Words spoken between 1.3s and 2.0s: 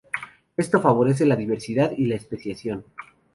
diversidad